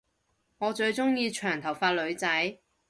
[0.57, 2.57] 我最鐘意長頭髮女仔